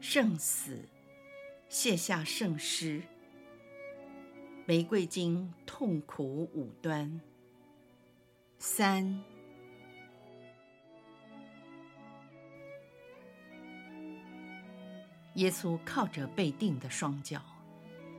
[0.00, 0.88] 圣死，
[1.68, 3.02] 卸下圣诗。
[4.66, 7.20] 玫瑰经痛苦五端。
[8.58, 9.22] 三。
[15.34, 17.42] 耶稣靠着被钉的双脚，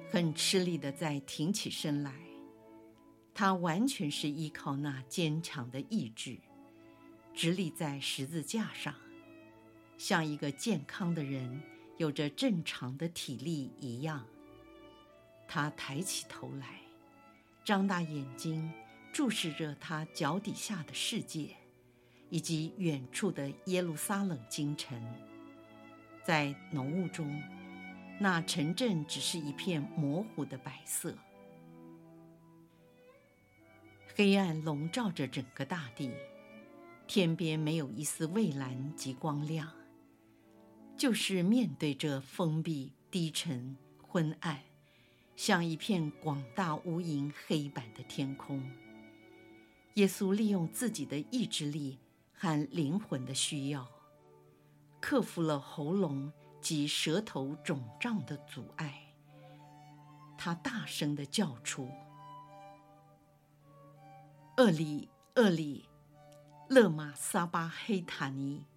[0.10, 2.14] 很吃力的在挺起身来。
[3.34, 6.38] 他完全是依靠那坚强的意志，
[7.34, 8.94] 直立在十字架上，
[10.04, 11.62] 像一个健康的人。
[11.98, 14.26] 有着正常的体力一样，
[15.48, 16.80] 他抬起头来，
[17.64, 18.72] 张大眼睛，
[19.14, 21.56] 注视着他脚底下的世界，
[22.32, 25.00] 以及远处的耶路撒冷京城。
[26.24, 27.40] 在浓雾中，
[28.20, 31.16] 那城镇只是一片模糊的白色，
[34.16, 36.10] 黑暗笼罩着整个大地，
[37.06, 39.72] 天边没有一丝蔚蓝及光亮。
[41.02, 43.76] 就是面对着封闭、低沉、
[44.08, 44.62] 昏暗，
[45.36, 48.62] 像一片广大无垠黑板的天空。
[49.96, 51.98] 耶稣利用自己的意志力
[52.36, 53.90] 和灵魂的需要，
[55.00, 59.12] 克服了喉咙及舌头肿胀的阻碍。
[60.38, 61.90] 他大声地叫出
[64.58, 65.90] ：“厄里，厄里，
[66.70, 68.68] 勒玛撒巴黑塔尼”，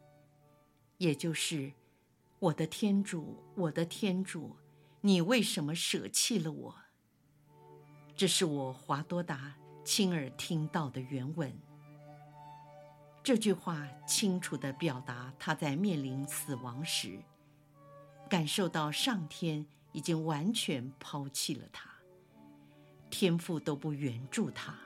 [0.97, 1.75] 也就是。
[2.45, 4.55] 我的天主，我的天主，
[5.01, 6.77] 你为什么舍弃了我？
[8.15, 11.51] 这是我华多达亲耳听到的原文。
[13.23, 17.19] 这句话清楚地表达他在面临死亡时，
[18.29, 21.89] 感受到上天已经完全抛弃了他，
[23.09, 24.79] 天父都不援助他。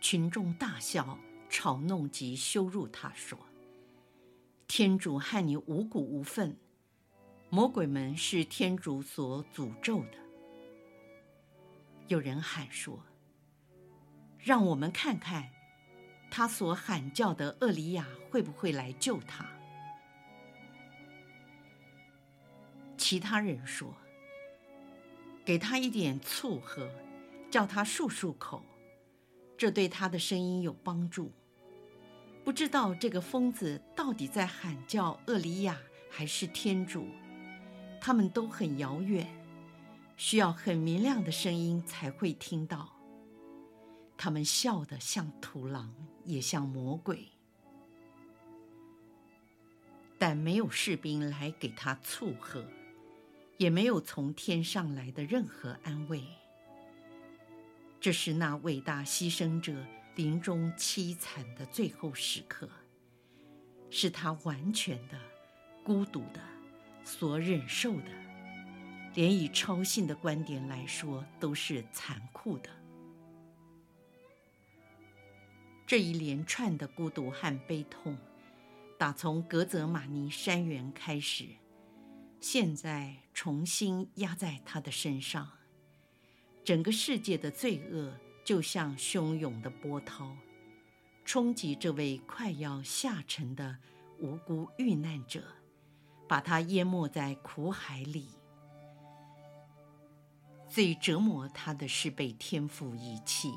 [0.00, 1.18] 群众大笑、
[1.50, 3.36] 嘲弄及羞辱他，说。
[4.72, 6.56] 天主害你无骨无分，
[7.48, 10.18] 魔鬼们是天主所诅咒的。
[12.06, 13.02] 有人喊说
[14.38, 15.50] ：“让我们看看，
[16.30, 19.44] 他所喊叫的厄里亚会不会来救他？”
[22.96, 23.92] 其他人说
[25.44, 26.88] ：“给他一点醋喝，
[27.50, 28.62] 叫他漱漱口，
[29.58, 31.32] 这对他的声音有帮助。”
[32.42, 35.78] 不知道这个疯子到底在喊叫厄里亚
[36.10, 37.06] 还是天主，
[38.00, 39.26] 他们都很遥远，
[40.16, 42.96] 需要很明亮的声音才会听到。
[44.16, 47.28] 他们笑得像土狼，也像魔鬼，
[50.18, 52.64] 但没有士兵来给他促和，
[53.58, 56.24] 也没有从天上来的任何安慰。
[58.00, 59.74] 这是那伟大牺牲者。
[60.20, 62.68] 临终凄惨的最后时刻，
[63.88, 65.18] 是他完全的、
[65.82, 66.42] 孤独的、
[67.02, 68.10] 所忍受的，
[69.14, 72.68] 连以超性的观点来说，都是残酷的。
[75.86, 78.14] 这一连串的孤独和悲痛，
[78.98, 81.46] 打从格泽玛尼山园开始，
[82.40, 85.50] 现在重新压在他的身上，
[86.62, 88.14] 整个世界的罪恶。
[88.44, 90.36] 就像汹涌的波涛，
[91.24, 93.78] 冲击这位快要下沉的
[94.18, 95.44] 无辜遇难者，
[96.28, 98.30] 把他淹没在苦海里。
[100.68, 103.52] 最折磨他的是被天父遗弃，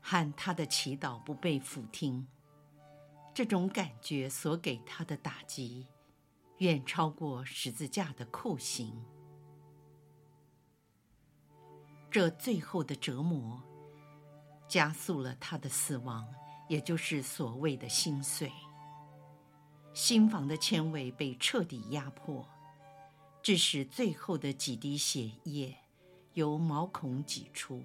[0.00, 2.26] 和他的祈祷不被俯听。
[3.32, 5.86] 这种感觉所给他的打击，
[6.58, 9.04] 远超过十字架的酷刑。
[12.10, 13.62] 这最后的折磨。
[14.68, 16.26] 加速了他的死亡，
[16.68, 18.52] 也就是所谓的心碎。
[19.94, 22.46] 心房的纤维被彻底压迫，
[23.42, 25.74] 致使最后的几滴血液
[26.34, 27.82] 由毛孔挤出。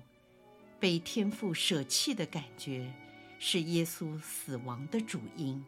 [0.80, 2.94] 被天父舍弃的感觉，
[3.40, 5.64] 是耶稣死亡的主因。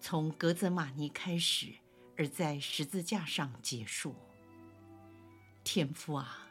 [0.00, 1.68] 从格泽玛尼开始，
[2.18, 4.14] 而在十字架上结束。
[5.62, 6.48] 天父啊，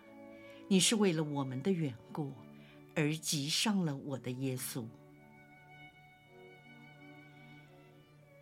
[0.70, 2.32] 你是为了我们的缘故。
[2.96, 4.86] 而击伤了我的耶稣。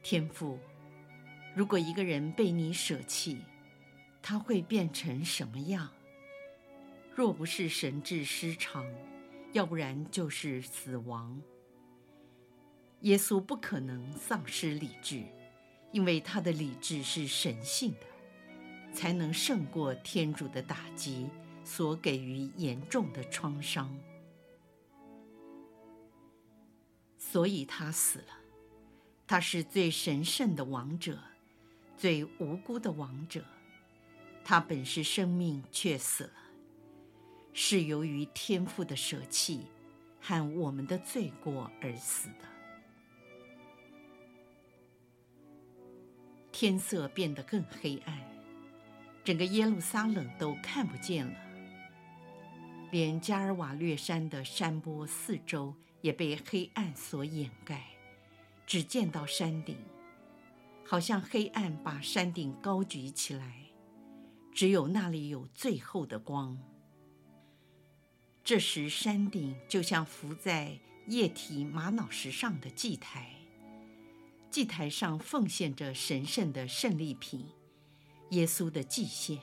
[0.02, 0.60] 天父，
[1.56, 3.42] 如果一个人被你舍弃，
[4.22, 5.90] 他会变成什么样？
[7.16, 8.86] 若不是神志失常，
[9.52, 11.42] 要不然就是死亡。
[13.02, 15.24] 耶稣不可能丧失理智，
[15.92, 21.30] 因为他的理智是神性的，才能胜过天主的打击
[21.64, 23.94] 所给予严重的创伤。
[27.34, 28.38] 所以他死了。
[29.26, 31.18] 他是最神圣的王者，
[31.98, 33.44] 最无辜的王者。
[34.44, 36.34] 他本是生命，却死了，
[37.52, 39.66] 是由于天父的舍弃
[40.22, 42.46] 和我们的罪过而死的。
[46.52, 48.16] 天色变得更黑暗，
[49.24, 51.40] 整个耶路撒冷都看不见了，
[52.92, 57.88] 连加尔瓦略山的山坡四周也被黑暗所掩盖。
[58.68, 59.78] 只见到山顶，
[60.86, 63.66] 好像黑暗把山顶高举起来，
[64.54, 66.58] 只有那里有最后的光。
[68.44, 70.78] 这时，山顶就像浮在
[71.08, 73.34] 液体玛瑙石上的祭台，
[74.50, 77.48] 祭台上奉献着神圣的胜利品——
[78.32, 79.40] 耶稣的祭献，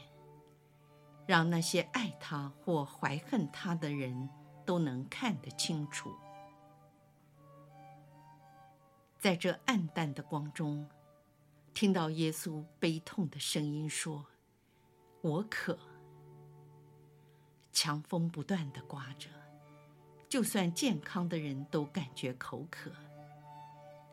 [1.27, 4.29] 让那些爱他或怀恨他的人
[4.67, 6.11] 都能看得清楚。
[9.20, 10.88] 在这暗淡的光中，
[11.75, 14.25] 听到耶稣悲痛的声音说
[15.20, 15.78] ：“我渴。”
[17.70, 19.28] 强风不断的刮着，
[20.26, 22.90] 就算健康的人都感觉口渴。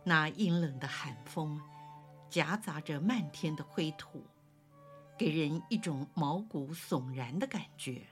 [0.03, 1.61] 那阴冷的寒风，
[2.29, 4.25] 夹杂着漫天的灰土，
[5.17, 8.07] 给人一种毛骨悚然的感觉。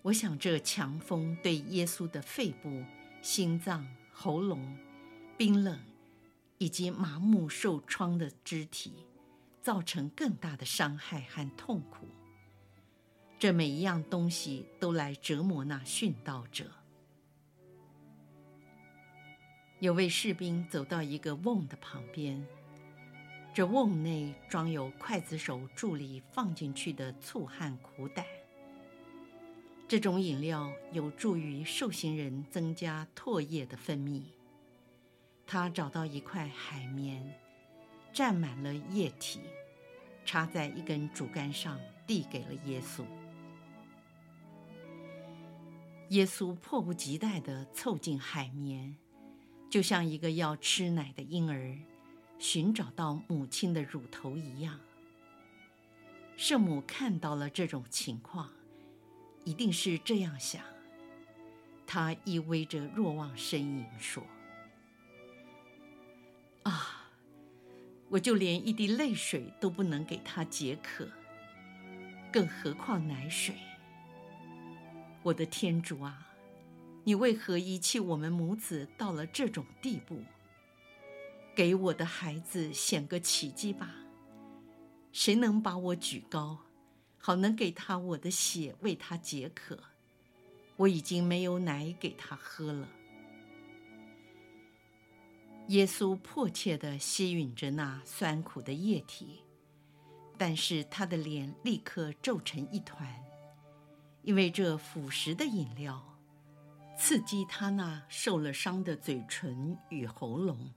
[0.00, 2.82] 我想，这强风对耶稣的肺部、
[3.20, 3.86] 心脏。
[4.16, 4.78] 喉咙
[5.36, 5.78] 冰冷，
[6.58, 9.04] 以及麻木受创的肢体，
[9.60, 12.06] 造成更大的伤害和痛苦。
[13.38, 16.70] 这每一样东西都来折磨那殉道者。
[19.80, 22.46] 有位士兵走到一个瓮的旁边，
[23.52, 28.24] 这瓮内装有刽子手助理放进去的醋和苦胆。
[29.94, 34.22] 这种饮料有助于受刑人增加唾液的分泌。
[35.46, 37.32] 他找到一块海绵，
[38.12, 39.38] 蘸满了液体，
[40.24, 43.04] 插在一根竹竿上，递给了耶稣。
[46.08, 48.96] 耶稣迫不及待地凑近海绵，
[49.70, 51.78] 就像一个要吃奶的婴儿
[52.40, 54.80] 寻找到母亲的乳头一样。
[56.36, 58.50] 圣母看到了这种情况。
[59.44, 60.62] 一定是这样想。
[61.86, 64.22] 他依偎着若望呻吟说
[66.64, 67.10] ：“啊，
[68.08, 71.06] 我就连一滴泪水都不能给他解渴，
[72.32, 73.54] 更何况奶水。
[75.22, 76.26] 我的天主啊，
[77.04, 80.22] 你为何遗弃我们母子到了这种地步？
[81.54, 83.94] 给我的孩子显个奇迹吧！
[85.12, 86.58] 谁能把我举高？”
[87.26, 89.78] 好能给他我的血，为他解渴。
[90.76, 92.86] 我已经没有奶给他喝了。
[95.68, 99.40] 耶稣迫切地吸吮着那酸苦的液体，
[100.36, 103.08] 但是他的脸立刻皱成一团，
[104.20, 106.18] 因为这腐蚀的饮料
[106.98, 110.70] 刺激他那受了伤的嘴唇与喉咙，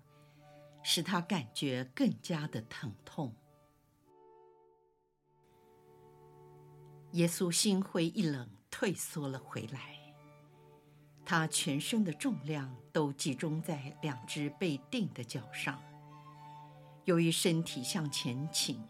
[0.82, 3.36] 使他感觉更加的疼痛。
[7.18, 9.98] 耶稣心灰意冷，退缩了回来。
[11.26, 15.82] 他全身的重量都集中在两只被钉的脚上。
[17.06, 18.88] 由于身体向前倾，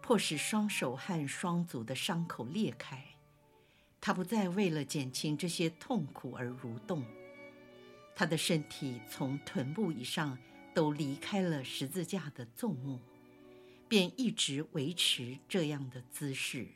[0.00, 3.04] 迫使双手和双足的伤口裂开。
[4.00, 7.04] 他不再为了减轻这些痛苦而蠕动。
[8.16, 10.38] 他的身体从臀部以上
[10.74, 12.98] 都离开了十字架的纵目，
[13.86, 16.66] 便一直维持这样的姿势。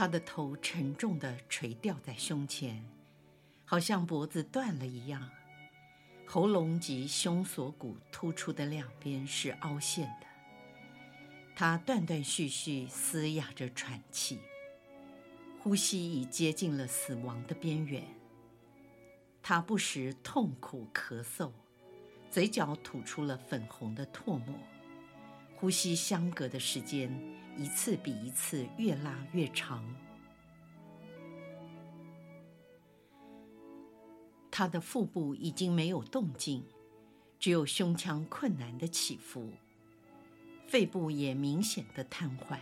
[0.00, 2.82] 他的头沉重地垂吊在胸前，
[3.66, 5.28] 好像脖子断了一样。
[6.24, 10.26] 喉咙及胸锁骨突出的两边是凹陷的。
[11.54, 14.38] 他断断续续嘶哑着喘气，
[15.58, 18.02] 呼吸已接近了死亡的边缘。
[19.42, 21.50] 他不时痛苦咳嗽，
[22.30, 24.58] 嘴角吐出了粉红的唾沫，
[25.56, 27.14] 呼吸相隔的时间，
[27.56, 29.84] 一次比一次越拉越长。
[34.50, 36.64] 他的腹部已经没有动静，
[37.38, 39.50] 只有胸腔困难的起伏，
[40.66, 42.58] 肺部也明显的瘫痪。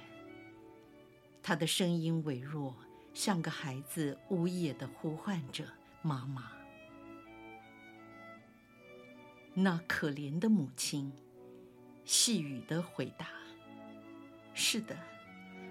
[1.43, 2.75] 他的声音微弱，
[3.15, 5.65] 像个孩子呜咽的呼唤着
[6.03, 6.53] “妈妈”。
[9.55, 11.13] 那可怜的母亲
[12.05, 13.27] 细语的回答
[14.61, 14.97] ：“是的，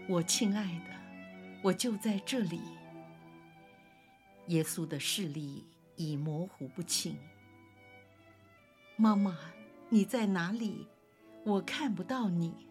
[0.08, 0.96] 我亲爱的，
[1.62, 2.62] 我就在这里。”
[4.48, 5.66] 耶稣的视力
[5.98, 7.18] 已模糊不清。
[8.96, 9.38] 妈妈，
[9.90, 10.88] 你在哪里？
[11.44, 12.70] 我看不到你。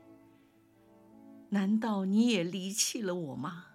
[1.51, 3.67] 难道你也离弃了我吗？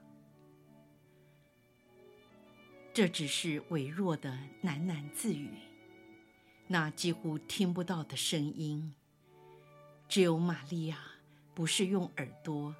[2.91, 4.31] 这只是微弱的
[4.63, 5.51] 喃喃自语，
[6.67, 8.95] 那几乎听不到的声音。
[10.09, 10.97] 只有玛利亚
[11.53, 12.75] 不是用耳朵，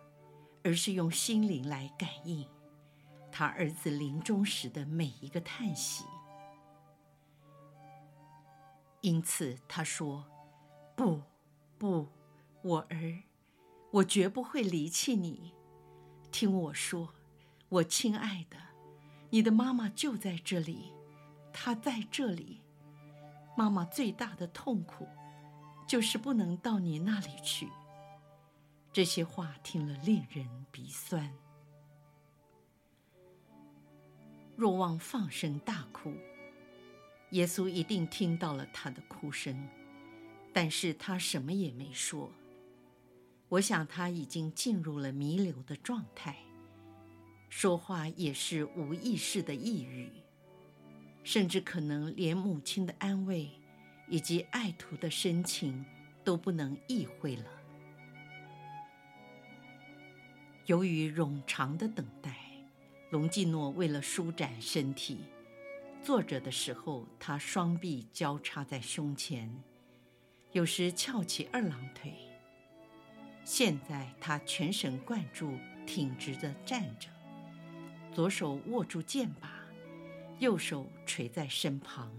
[0.64, 2.48] 而是用心灵来感应
[3.32, 6.06] 他儿子临终时的每一个叹息。
[9.02, 10.26] 因此，他说
[10.96, 11.22] ：“不，
[11.78, 12.08] 不，
[12.62, 13.24] 我儿。”
[13.92, 15.54] 我绝不会离弃你，
[16.32, 17.14] 听我说，
[17.68, 18.56] 我亲爱的，
[19.32, 20.94] 你的妈妈就在这里，
[21.52, 22.62] 她在这里。
[23.58, 25.06] 妈妈最大的痛苦，
[25.86, 27.68] 就是不能到你那里去。
[28.94, 31.32] 这些话听了令人鼻酸。
[34.58, 36.14] 若望放声大哭，
[37.32, 39.68] 耶稣一定听到了他的哭声，
[40.52, 42.32] 但是他什么也没说。
[43.48, 46.36] 我想他已经进入了弥留的状态，
[47.50, 50.12] 说话也是无意识的呓语，
[51.24, 53.50] 甚至可能连母亲的安慰
[54.10, 55.86] 以及爱徒的深情
[56.26, 57.61] 都不能意会了。
[60.68, 62.36] 由于冗长的等待，
[63.10, 65.20] 隆基诺为了舒展身体，
[66.04, 69.52] 坐着的时候，他双臂交叉在胸前，
[70.52, 72.14] 有时翘起二郎腿。
[73.44, 77.10] 现在他全神贯注，挺直地站着，
[78.14, 79.66] 左手握住剑把，
[80.38, 82.16] 右手垂在身旁，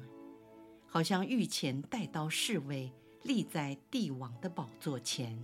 [0.89, 2.91] 好像御前带刀侍卫
[3.23, 5.39] 立在帝王的宝座前。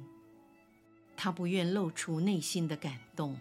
[1.21, 3.37] 他不愿露出内心的感动，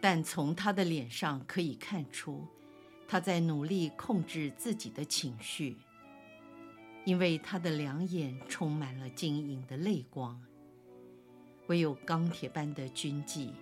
[0.00, 2.46] 但从他的脸上可以看出，
[3.08, 5.76] 他在努力控制自己的情绪，
[7.04, 10.40] 因为他的两眼充满了晶莹的泪光。
[11.66, 13.52] 唯有钢铁般的军纪，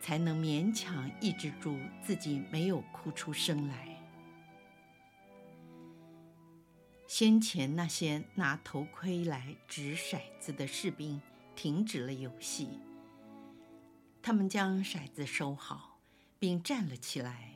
[0.00, 4.02] 才能勉强抑制住自己没有哭出声来。
[7.06, 11.20] 先前那些拿头盔来掷骰子的士兵
[11.54, 12.68] 停止了游戏，
[14.22, 15.98] 他们将骰子收好，
[16.38, 17.54] 并站了起来，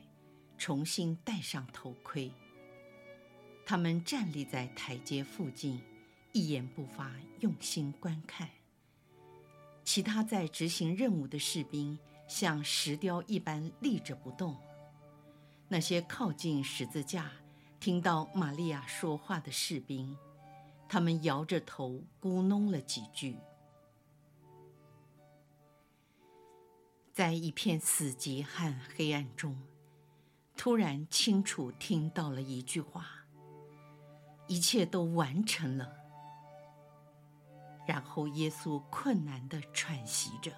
[0.57, 2.31] 重新戴上头盔。
[3.65, 5.81] 他们站立在台阶附近，
[6.31, 7.11] 一言不发，
[7.41, 8.49] 用心观看。
[9.83, 14.55] 其他在执行任务的士兵像石雕一般立着不动。
[15.67, 17.29] 那些靠近十字架、
[17.79, 20.15] 听到玛利亚说话的士兵，
[20.87, 23.37] 他们摇着头咕哝了几句。
[27.17, 29.57] 在一片死寂和黑暗中，
[30.55, 33.07] 突然清楚听到了一句话
[34.45, 35.91] ：“一切都完成了。”
[37.87, 40.51] 然后，耶稣困难地喘息着。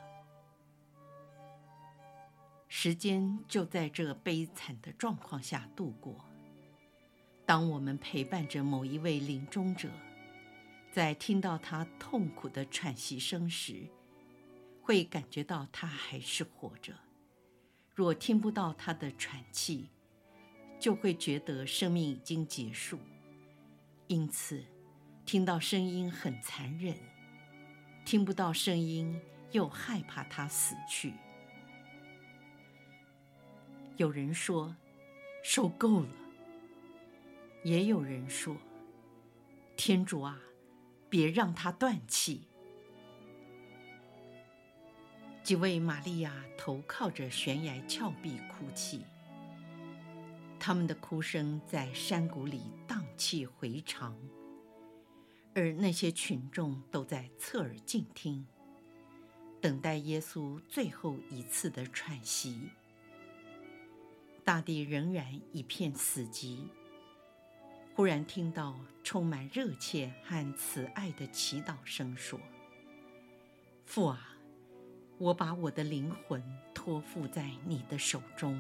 [2.68, 6.26] 时间就在这悲惨的状况下度过。
[7.46, 9.90] 当我们陪伴着某一位临终者，
[10.92, 13.88] 在听到他痛苦的喘息声时，
[14.90, 16.96] 会感觉到他还是活着；
[17.94, 19.88] 若听不到他的喘气，
[20.80, 22.98] 就会觉得生命已经结束。
[24.08, 24.66] 因此，
[25.28, 26.98] 听到声音很残忍。
[28.04, 31.14] 听不到声音，又害怕他死去。
[33.96, 34.76] 有人说，
[35.44, 36.10] 受够了；
[37.64, 38.58] 也有人说，
[39.78, 40.40] 天主啊，
[41.08, 42.49] 别让他断气。
[45.50, 49.04] 几位玛利亚头靠着悬崖峭壁哭泣，
[50.60, 54.16] 他们的哭声在山谷里荡气回肠。
[55.56, 58.46] 而那些群众都在侧耳静听，
[59.60, 62.70] 等待耶稣最后一次的喘息。
[64.44, 66.68] 大地仍然一片死寂。
[67.96, 72.40] 忽然听到充满热切和慈爱的祈祷声说
[73.88, 74.29] ：“父啊，
[75.20, 78.60] 我把我的灵魂托付在你的手中。”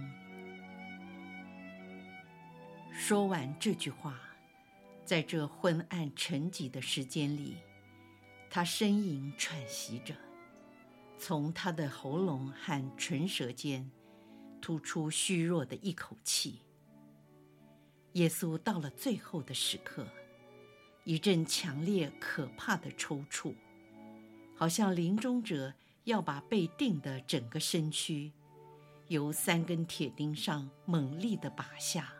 [2.93, 4.19] 说完这句话。
[5.05, 7.57] 在这昏暗沉寂的时间里，
[8.47, 10.13] 他呻吟喘息着，
[11.17, 13.89] 从他的喉咙和唇舌间
[14.61, 16.59] 吐出虚弱的一口气。
[18.13, 20.07] 耶稣到了最后的时刻，
[21.05, 23.55] 一阵强烈可怕的抽搐，
[24.55, 25.73] 好像临终者
[26.09, 28.31] 要把被钉的整个身躯
[29.09, 32.11] 由三根铁钉上猛力地拔下。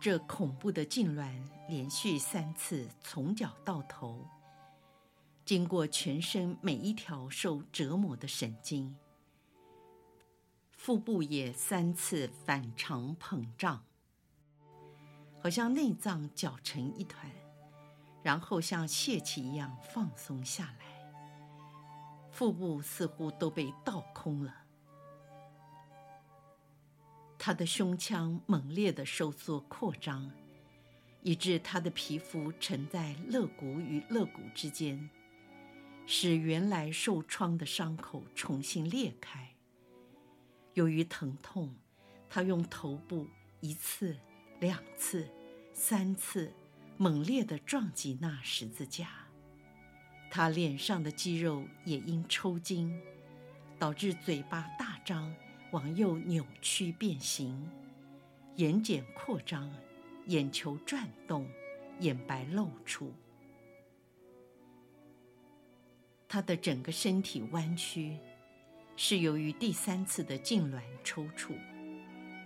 [0.00, 1.32] 这恐怖的痉挛
[1.68, 4.28] 连续三次从脚到头，
[5.44, 8.94] 经过全身每一条受折磨的神经，
[10.72, 13.84] 腹部也三次反常膨胀。
[15.40, 17.30] 好像内脏搅成一团，
[18.22, 20.93] 然后像泄气一样放松下来，
[22.34, 24.52] 腹部似乎都被倒空了。
[27.38, 30.30] 他的胸腔猛烈的收缩扩张，
[31.22, 35.08] 以致他的皮肤沉在肋骨与肋骨之间，
[36.06, 39.54] 使原来受创的伤口重新裂开。
[40.72, 41.74] 由于疼痛，
[42.28, 43.26] 他用头部
[43.60, 44.16] 一次。
[44.60, 45.28] 两次、
[45.74, 46.50] 三次，
[46.96, 49.23] 猛烈地撞击那十字架，
[50.36, 53.00] 他脸上的肌肉也因抽筋，
[53.78, 55.32] 导致嘴巴大张，
[55.70, 57.70] 往右扭曲变形，
[58.56, 59.72] 眼睑扩张，
[60.26, 61.48] 眼球转动，
[62.00, 63.12] 眼白露出。
[66.26, 68.18] 他的整个身体弯曲，
[68.96, 71.56] 是由于第三次的痉挛抽搐，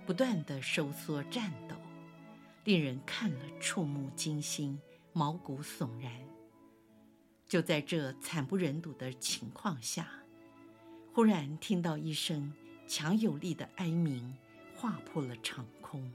[0.05, 1.75] 不断的收缩颤抖。
[2.65, 4.79] 令人看了触目惊心，
[5.15, 6.13] 毛骨悚然。
[7.49, 10.07] 就在这惨不忍睹的情况下，
[11.15, 12.53] 忽然听到一声
[12.87, 14.37] 强有力的哀鸣，
[14.77, 16.13] 划破了长空。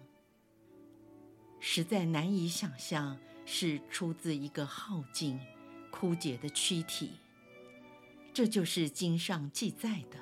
[1.60, 5.40] 实在难以想象，是出自一个耗尽、
[5.90, 7.14] 枯竭的躯体。
[8.32, 10.20] 这就是经上记载的，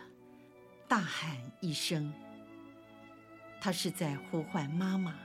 [0.87, 2.13] 大喊一声，
[3.59, 5.19] 他是在呼唤妈妈。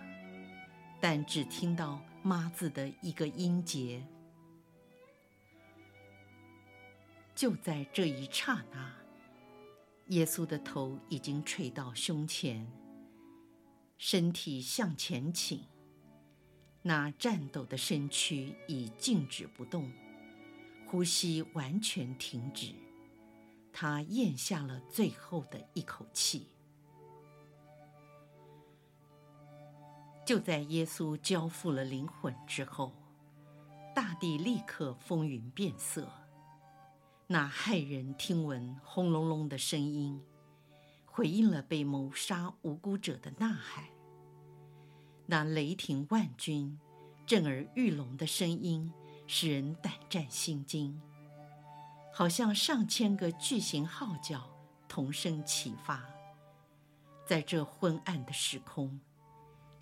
[1.01, 4.03] 但只听到“妈”字的一个音节。
[7.37, 8.91] 就在这一刹那，
[10.07, 12.67] 耶稣的头已经垂到胸前，
[13.99, 15.63] 身体向前倾，
[16.81, 19.93] 那颤抖的身躯已静止不动，
[20.87, 22.73] 呼吸完全停止，
[23.71, 26.49] 他咽下了最后的一口气。
[30.25, 32.95] 就在耶稣交付了灵魂之后，
[33.95, 36.11] 大地立刻风云变色。
[37.29, 40.23] 那骇人听闻轰隆隆的声音，
[41.05, 43.85] 回应了被谋杀无辜者的呐喊。
[45.27, 46.79] 那雷霆万钧、
[47.27, 48.93] 震耳欲聋的声音，
[49.27, 51.03] 使人胆战心惊，
[52.15, 54.49] 好像上千个巨型号角
[54.87, 56.09] 同声齐发，
[57.27, 59.01] 在这昏暗的时空。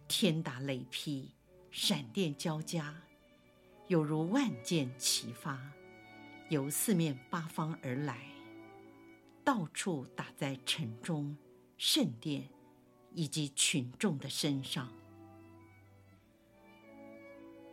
[0.09, 1.35] 天打雷劈，
[1.71, 2.95] 闪电交加，
[3.89, 5.61] 有如万箭齐发，
[6.55, 8.17] 由四面八方而来，
[9.43, 11.37] 到处打在城中、
[11.77, 12.45] 圣殿
[13.13, 14.89] 以及群众的身上。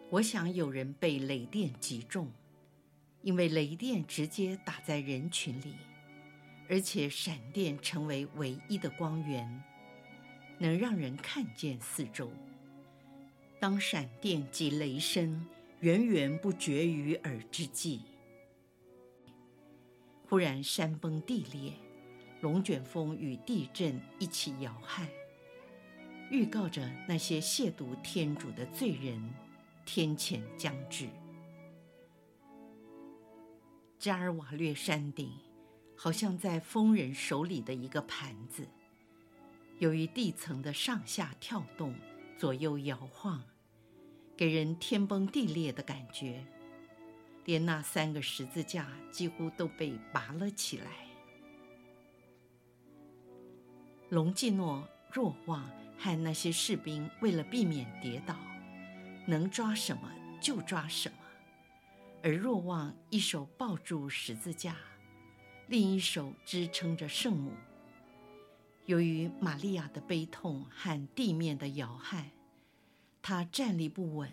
[0.09, 2.31] 我想有人被雷电击中，
[3.21, 5.75] 因为雷电直接打在人群里，
[6.67, 9.63] 而且闪电成为唯一的光源。
[10.57, 12.31] 能让人看见四周。
[13.59, 15.47] 当闪电及雷声
[15.81, 18.01] 源源不绝于耳之际，
[20.31, 21.73] 忽然山崩地裂，
[22.39, 25.05] 龙卷风与地震一起摇撼，
[26.29, 29.21] 预告着那些亵渎天主的罪人
[29.83, 31.09] 天谴将至。
[33.99, 35.33] 加尔瓦略山顶，
[35.97, 38.65] 好像在疯人手里的一个盘子。
[39.79, 41.93] 由于地层的上下跳动、
[42.37, 43.43] 左右摇晃，
[44.37, 46.45] 给人天崩地裂的感觉。
[47.45, 50.85] 连那三个十字架几乎都被拔了起来。
[54.09, 58.35] 隆基诺、若望和那些士兵为了避免跌倒，
[59.25, 61.17] 能抓什么就抓什么，
[62.21, 64.75] 而若望一手抱住十字架，
[65.67, 67.53] 另一手支撑着圣母。
[68.85, 72.31] 由于玛利亚的悲痛和地面的摇撼，
[73.21, 74.29] 他站立不稳，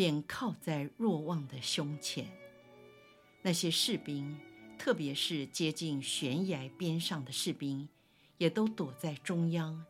[0.00, 2.26] 便靠在若望的胸前。
[3.42, 4.34] 那些士兵，
[4.78, 7.86] 特别是接近悬崖边上的士兵，
[8.38, 9.84] 也都躲在中央，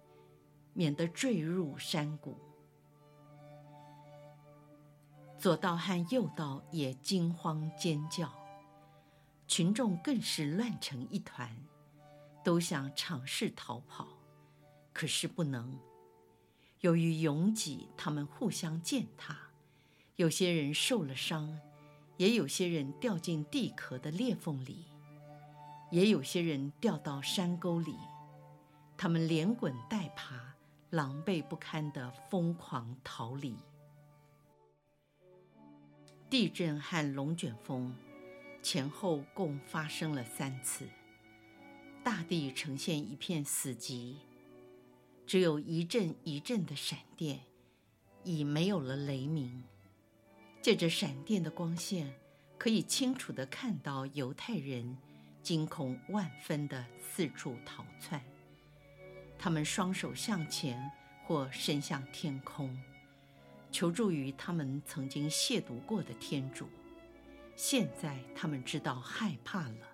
[0.73, 2.37] 免得坠入山谷。
[5.39, 8.35] 左道和右道也惊慌尖叫，
[9.47, 11.57] 群众更是乱成一团，
[12.45, 14.09] 都想尝试逃跑，
[14.93, 15.79] 可是不能。
[16.81, 19.39] 由于拥挤，他们互相践踏，
[20.21, 21.59] 有些人受了伤，
[22.19, 24.85] 也有些人掉进地壳的裂缝里，
[25.91, 27.97] 也有些人掉到山沟里。
[28.99, 30.57] 他们连滚带爬，
[30.91, 33.57] 狼狈不堪地疯狂逃离。
[36.29, 37.97] 地震和龙卷风
[38.63, 40.87] 前后共发生了三次，
[42.05, 44.17] 大地呈现一片死寂。
[45.27, 47.41] 只有一阵一阵的闪电，
[48.23, 49.65] 已没有了雷鸣。
[50.63, 52.13] 借着闪电的光线，
[52.59, 54.97] 可以清楚地看到犹太人
[55.43, 58.23] 惊恐万分地四处逃窜。
[59.39, 60.79] 他们双手向前
[61.25, 62.79] 或伸向天空，
[63.73, 66.69] 求助于他们曾经亵渎过的天主。
[67.57, 69.89] 现在他们知道害怕了。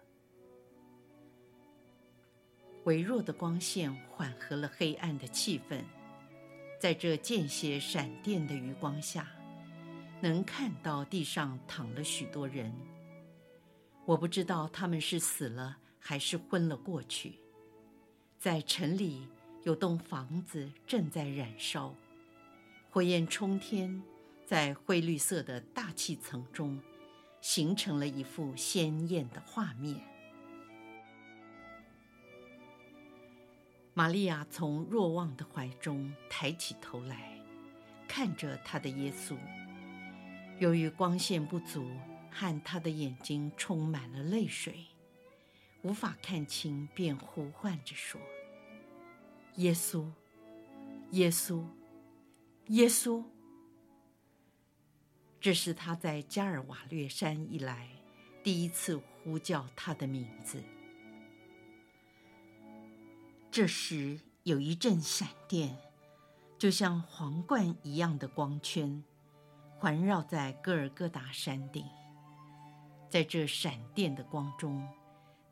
[2.84, 5.82] 微弱的光线缓和了黑暗的气氛，
[6.80, 9.28] 在这间歇闪电的余光下，
[10.20, 12.72] 能看到地上躺了许多人。
[14.04, 17.40] 我不知道他们是死了还是昏了过去。
[18.38, 19.26] 在城里
[19.64, 21.94] 有栋房子正在燃烧，
[22.90, 24.02] 火焰冲天，
[24.44, 26.80] 在灰绿色的大气层中，
[27.40, 30.00] 形成了一幅鲜艳的画面。
[33.92, 37.40] 玛利亚从若望的怀中抬起头来，
[38.06, 39.36] 看着他的耶稣。
[40.58, 41.86] 由于光线不足，
[42.30, 44.86] 和他的眼睛充满了泪水，
[45.82, 48.18] 无法看清，便呼唤着说
[49.56, 50.10] ：“耶稣，
[51.10, 51.62] 耶稣，
[52.68, 53.22] 耶稣！”
[55.38, 57.90] 这是他在加尔瓦略山以来
[58.42, 60.62] 第一次呼叫他的名字。
[63.50, 65.78] 这时有一阵闪电，
[66.58, 69.04] 就像皇冠一样的光圈，
[69.78, 71.84] 环绕在哥尔戈达山顶。
[73.08, 74.86] 在这闪电的光中，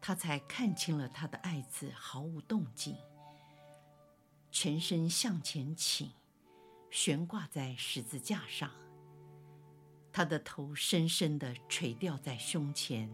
[0.01, 2.97] 他才看清了他的爱子毫无动静，
[4.51, 6.11] 全身向前倾，
[6.91, 8.71] 悬挂在十字架上。
[10.13, 13.13] 他的头深深地垂吊在胸前，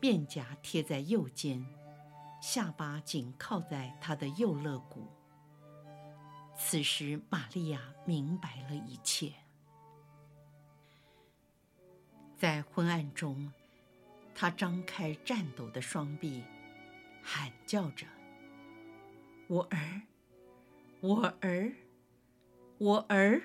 [0.00, 1.64] 面颊贴在右肩。
[2.40, 5.06] 下巴紧靠在他的右肋骨。
[6.56, 9.34] 此时，玛利亚明白了一切。
[12.40, 13.52] 在昏暗中，
[14.34, 16.42] 他张开颤抖的双臂，
[17.22, 18.06] 喊叫着
[19.46, 20.00] ：“我儿，
[21.00, 21.74] 我儿，
[22.78, 23.42] 我儿！”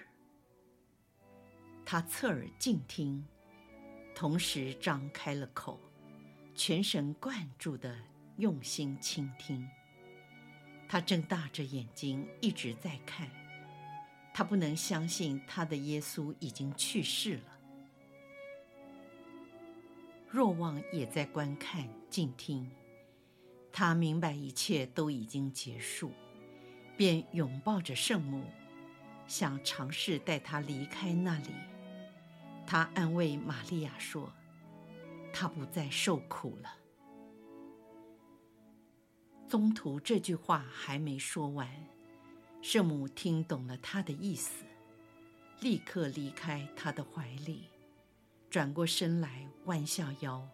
[1.83, 3.25] 他侧耳静听，
[4.15, 5.77] 同时张开了口，
[6.55, 7.93] 全神贯注地。
[8.37, 9.65] 用心倾听，
[10.89, 13.29] 他睁大着眼睛一直在看，
[14.33, 17.54] 他不能相信他的耶稣已经去世了。
[20.35, 22.69] 若望也在观看静听，
[23.71, 26.11] 他明白一切都已经结束，
[26.97, 28.43] 便拥抱着圣母，
[29.27, 31.51] 想尝试带她离开那里。
[32.67, 34.29] 他安慰玛利亚说
[35.31, 36.79] ：“她不再受苦了。”
[39.47, 41.69] 中途这句话还没说完，
[42.61, 44.65] 圣母听懂了他的意思，
[45.61, 47.69] 立刻离开他的怀里，
[48.55, 50.47] 转过身来弯下腰，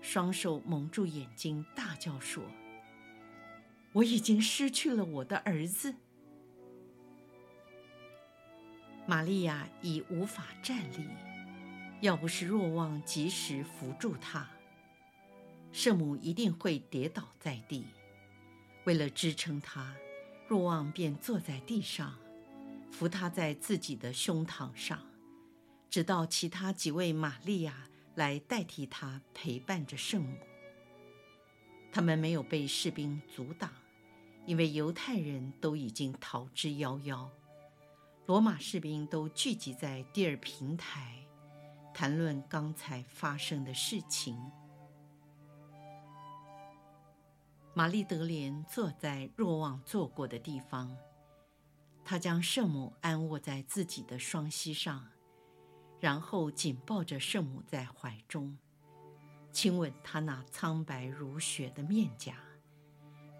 [0.00, 2.42] 双手蒙住眼睛，大叫说
[3.92, 5.94] ：“我已经失去了我的儿子。”
[9.06, 11.06] 玛利亚已无法站立，
[12.00, 14.48] 要不是若望及时扶住她，
[15.70, 17.84] 圣母一定会跌倒在地。
[18.84, 19.94] 为了支撑他，
[20.48, 22.18] 若望便坐在地上，
[22.90, 24.98] 扶她在自己的胸膛上，
[25.90, 30.36] 直到其他几位玛利亚来代替他陪伴着圣母。
[31.90, 33.72] 他们没有被士兵阻挡，
[34.46, 37.28] 因为犹太人都已经逃之夭夭。
[38.26, 41.24] 罗马士兵都聚集在第二平台，
[41.94, 44.38] 谈论刚才发生的事情。
[47.72, 50.94] 玛丽德莲坐在若望坐过的地方，
[52.04, 55.08] 她将圣母安卧在自己的双膝上，
[56.00, 58.56] 然后紧抱着圣母在怀中，
[59.50, 62.36] 亲吻她那苍白如雪的面颊，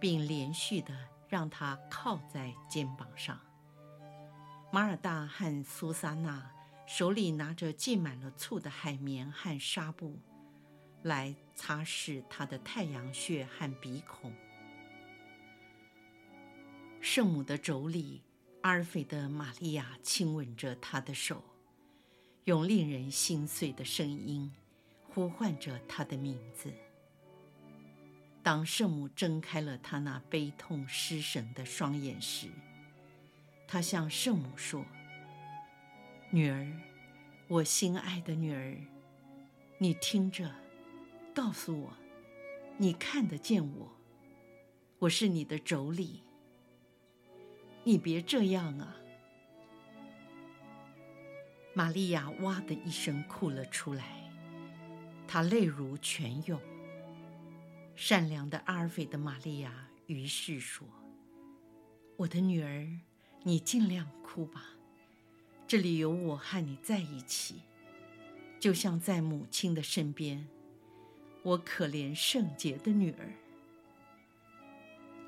[0.01, 0.93] 并连续地
[1.29, 3.39] 让她靠在肩膀上。
[4.73, 6.51] 马尔大和苏珊娜
[6.87, 10.19] 手里拿着浸满了醋的海绵和纱布，
[11.03, 14.33] 来擦拭她的太阳穴和鼻孔。
[17.01, 18.21] 圣母的妯娌
[18.63, 21.43] 阿尔斐的玛利亚亲吻着她的手，
[22.49, 24.51] 用令人心碎的声音
[25.11, 26.73] 呼唤着他的名字。
[28.43, 32.49] 当圣母睁开了她那悲痛失神的双眼时，
[33.67, 34.83] 她向圣母说
[36.33, 36.73] ：“女儿，
[37.49, 38.79] 我心爱的女儿，
[39.77, 40.51] 你听着，
[41.35, 41.93] 告诉我，
[42.79, 43.93] 你看得见我，
[45.01, 46.21] 我是你的妯娌。
[47.85, 48.97] 你别这样啊！”
[51.75, 54.31] 玛利亚哇的一声哭了出来，
[55.27, 56.61] 她泪如泉涌。
[57.95, 60.87] 善良的阿尔斐的玛利亚于是说
[62.17, 62.89] ：“我的女儿，
[63.43, 64.71] 你尽量哭吧，
[65.67, 67.63] 这里有我和你在一起，
[68.59, 70.49] 就像在母亲的身边。
[71.43, 73.33] 我可怜圣洁的女儿。”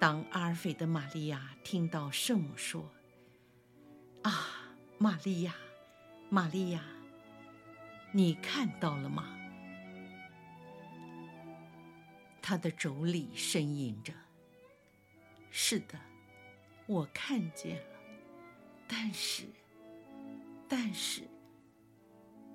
[0.01, 2.91] 当阿尔斐的玛利亚听到圣母说
[4.23, 5.55] ：“啊，玛利亚，
[6.31, 6.81] 玛利亚，
[8.13, 9.37] 你看到了吗？”
[12.41, 14.13] 他的妯娌呻吟着
[15.51, 15.99] ：“是的，
[16.87, 17.83] 我看见了，
[18.87, 19.45] 但是，
[20.69, 21.23] 但是，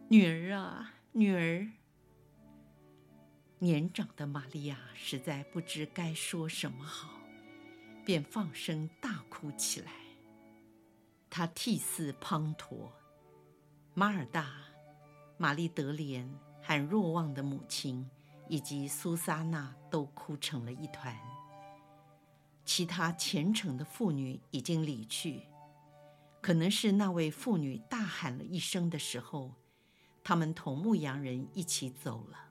[0.09, 1.67] 女儿啊，女儿。”
[3.59, 7.19] 年长的玛利亚实在不知该说什么好，
[8.05, 9.91] 便放声大哭起来。
[11.29, 12.89] 她涕泗滂沱，
[13.95, 14.51] 马尔大、
[15.38, 16.29] 玛丽德莲
[16.62, 18.08] 和若望的母亲。
[18.47, 21.17] 以及苏萨娜都哭成了一团。
[22.63, 25.41] 其他虔诚的妇女已经离去，
[26.41, 29.51] 可能是那位妇女大喊了一声的时候，
[30.23, 32.44] 他们同牧羊人一起走了。